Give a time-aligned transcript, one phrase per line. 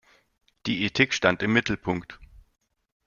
[0.65, 2.17] Die Ethik stand im Mittelpunkt.